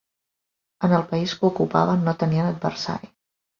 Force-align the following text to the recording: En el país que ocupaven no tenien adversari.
En 0.87 0.95
el 1.01 1.05
país 1.11 1.35
que 1.43 1.47
ocupaven 1.51 2.03
no 2.09 2.17
tenien 2.25 2.51
adversari. 2.55 3.15